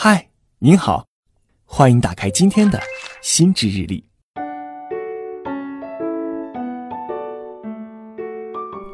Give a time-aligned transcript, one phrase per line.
[0.00, 0.28] 嗨，
[0.60, 1.06] 您好，
[1.64, 2.80] 欢迎打开今天的
[3.20, 4.04] 心智日历。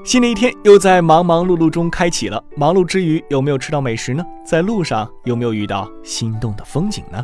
[0.02, 2.42] 新的一天又在忙忙碌碌中开启了。
[2.56, 4.24] 忙碌之余，有没有吃到美食呢？
[4.46, 7.22] 在路上有没有遇到心动的风景呢？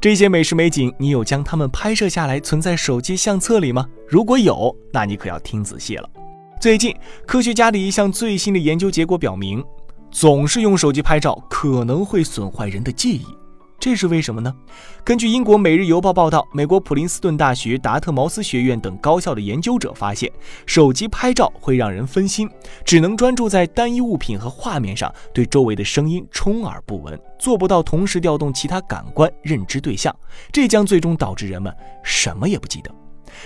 [0.00, 3.88] 这些美食美景，你有将它们拍摄下来存在手机相册里吗？
[4.08, 6.10] 如果有，那你可要听仔细了。
[6.60, 6.92] 最近，
[7.24, 9.64] 科学家的一项最新的研究结果表明。
[10.12, 13.26] 总是用手机拍照可能会损坏人的记忆，
[13.80, 14.54] 这是为什么呢？
[15.02, 20.30] 根据英国《每日邮报》报道，美国普林斯顿大学、达特茅斯学院等高校的研究者发现，
[20.66, 22.46] 手机拍照会让人分心，
[22.84, 30.14] 只能专注在单一物品和画面上，对周围的声音充耳不闻，做不到同时调动其他感官认知对象，
[30.52, 32.90] 这将最终导致人们什么也不记得。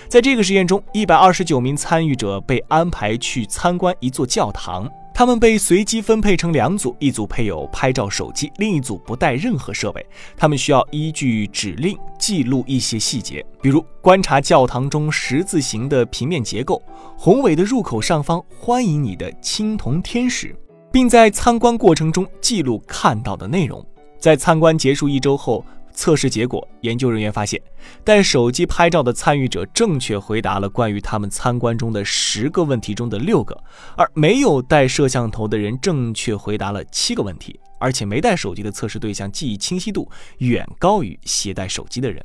[0.08, 4.90] 在这个实验中，一百二十九名参与者被安排去参观一座教堂。
[5.16, 10.04] 他们被随机分配成两组，一组配有拍照手机，另一组不带任何设备。
[10.36, 16.82] 他们需要依据指令记录一些细节，比如观察教堂中十字形的平面结构、
[17.16, 20.54] 宏伟的入口上方欢迎你的青铜天使，
[20.92, 23.82] 并在参观过程中记录看到的内容。
[24.18, 25.64] 在参观结束一周后。
[25.96, 27.60] 测试结果，研究人员发现，
[28.04, 33.58] 带手机拍照的参与者正确回答了关于他们参观中的十个问题中的六个，
[33.96, 40.08] 而没有带摄像头的人正确回答了七个问题，而且没带手机的测试对象记忆清晰度
[40.38, 42.24] 远高于携带手机的人。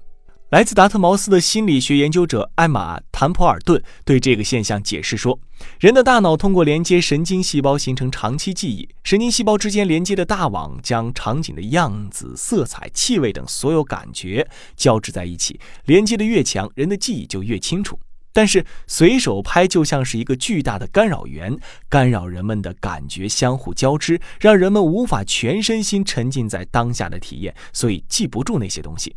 [0.52, 5.40] 来自达特茅斯的心理学研究者艾玛·坦普尔顿对这个现象解释说
[5.80, 17.98] ：“人的大脑通过连接神经细胞形成长期记忆，神经细胞之间连接的大网将场景的样子、色彩、气味等所有感觉交织在一起，连接的越强，人的记忆就越清楚。
[18.34, 29.16] 但是随手拍就像是一个巨大的干扰源，干扰人们的感觉相互交织，让人们无法全身心沉浸在当下的体验，所以记不住那些东西。”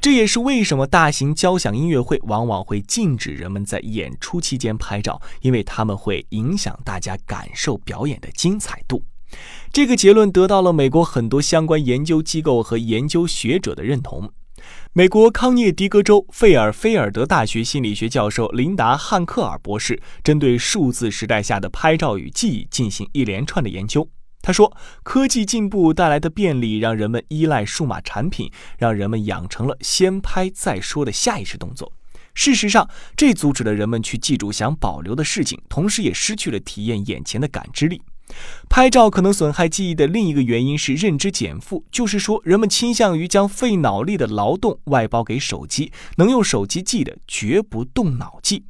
[0.00, 9.04] 这也是为什么大型交响音乐会往往会禁止人们在演出期间拍照，因为他们会影响大家感受表演的精彩度。
[9.72, 14.30] 这个结论得到了美国很多相关研究机构和研究学者的认同。
[14.92, 24.06] 美国康涅狄格州费尔菲尔德大学心理学教授琳达·汉克尔博士针对数字时代下的拍照与记忆进行一连串的研究。
[24.42, 31.92] 他说：“科技进步带来的便利，让人们依赖数码产品，让人们养成了先拍再说的下意识动作。
[32.34, 38.02] 事实上，这阻止了人们去记住想保留的事情，同时也失去了体验眼前的感知力。
[38.68, 48.64] 拍照可能损害记忆的另一个原因是认知减负，就是说，人们倾向于将费脑力的劳动外包给手机，能用手机记的绝不动脑记。”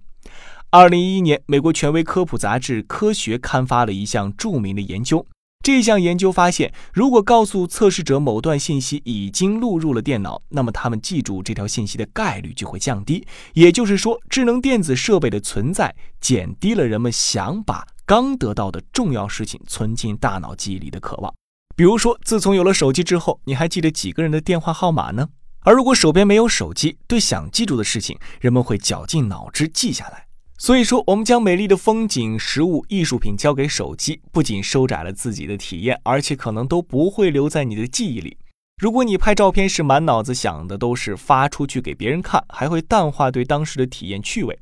[0.71, 5.25] 二零一一年，美国权威科普杂志《科学》刊发了一项著名的研究。
[5.62, 13.25] 这项研究发现，如果告诉测试者某段信息已经录入了电脑，那么他们记住这条信息的概率就会降低。
[13.55, 21.33] 也就是说，智能电子设备的存在减低了人们想把刚得到的重要事情存进大脑记忆里的渴望。
[21.77, 25.29] 比如说，自从有了手机之后，你还记得几个人的电话号码呢？
[25.61, 30.27] 而如果手边没有手机，对想记住的事情，人们会绞尽脑汁记下来。
[30.62, 38.37] 所以说，我们将美丽的风景、食物、艺术品交给手机，不仅收窄了自己的体验，而且可能都不会留在你的记忆里。
[38.81, 44.56] 如果你拍照片时满脑子想的都是发出去给别人看，还会淡化对当时的体验趣味。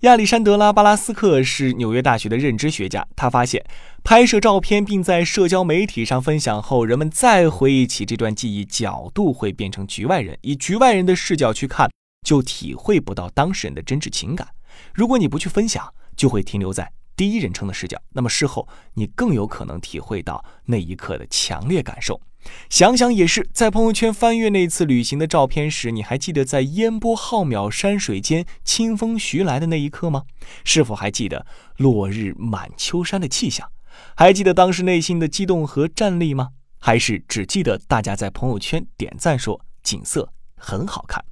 [0.00, 3.64] 亚历山德拉·巴拉斯克是纽约大学的认知学家，他发现，
[4.02, 11.88] 拍摄照片并在社交媒体上分享后，人们再回忆起这段记忆，角度会变成局外人，以局外人的视角去看，
[12.26, 14.48] 就体会不到当事人的真挚情感。
[14.92, 22.20] 如果你不去分享，就会停留在第一人称的视角，那么事后你更有可能体会到那一刻的强烈感受。
[22.68, 30.24] 想想也是，在朋友圈翻阅那次旅行的照片时，你还记得在烟波浩渺山水间清风徐来的那一刻吗？
[30.64, 31.46] 是否还记得
[31.76, 33.70] 落日满秋山的气象？
[34.16, 36.48] 还记得当时内心的激动和战栗吗？
[36.80, 41.24] 还是只记得大家在朋友圈点赞说景色很好看？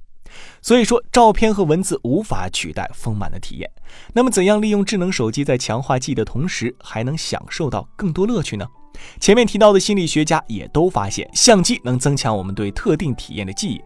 [0.61, 3.69] 所以说，照片和文字无法取代丰满的体验。
[4.13, 8.65] 那么，怎样利用智能手机在强化记忆的同时，还能享受到更多乐趣呢？
[9.19, 13.81] 前面提到的心理学家也都发现，相机能增强我们对特定体验的记忆。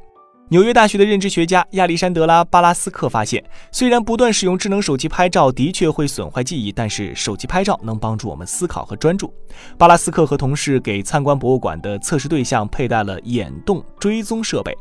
[0.49, 9.33] 纽约大学的认知学家亚历山德拉·巴拉斯克发现，虽然不断使用智能手机拍照的确会损坏记忆，但是手机拍照能帮助我们思考和专注。
[9.75, 14.71] 巴拉斯克和同事给参观博物馆的测试对象佩戴了眼动追踪设备，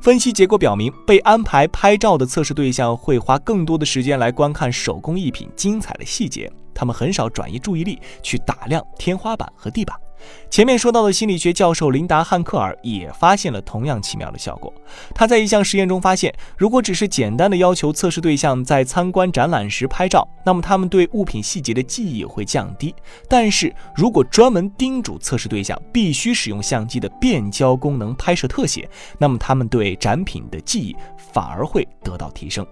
[0.00, 9.96] 分析结果表明，被安排拍照的测试对象会花更多的时间来观看手工艺品精彩的细节，他们很少转移注意力去打量天花板和地板。
[10.48, 14.72] 前面说到的心理学教授琳达·汉克尔也发现了同样奇妙的效果。
[15.12, 22.94] 他在一项实验中发现，如果只是简单的要求测试对象在参观展览时拍照，那么他们对物品细节的记忆会降低；
[23.28, 30.96] 但是如果专门叮嘱测试对象必须使用相机的变焦功能拍摄特写，那么他们对展品的记忆
[31.32, 32.64] 反而会得到提升。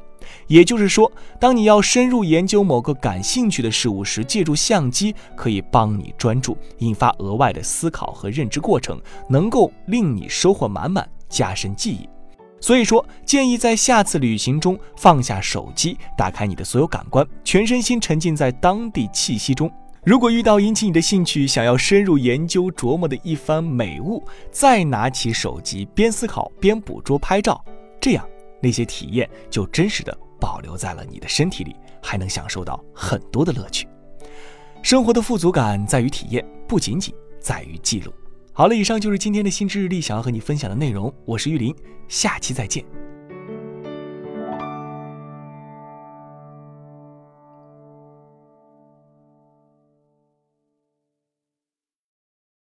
[0.47, 12.09] 也就是说，当你要深入研究某个感兴趣的事物时，借助相机可以帮你专注，引发额外的思考和认知过程，能够令你收获满满，加深记忆。
[12.61, 19.71] 所以说，建议在下次旅行中放下手机，打开你的所有感官，全身心沉浸在当地气息中。
[20.05, 27.63] 如果遇到引起你的兴趣、想要深入研究琢磨的一番美物，再拿起手机边思考边捕捉拍照，
[28.01, 28.27] 这样。
[28.61, 33.89] 那些体验就真实的保留在了你的身体里，还能享受到很多的乐趣。
[34.83, 38.13] 生活的富足感在于体验，不仅仅在于记录。
[38.53, 41.13] 好了，以上就是今天的心知日历想要和你分享的内容。
[41.25, 41.75] 我是玉林，
[42.09, 42.85] 下期再见。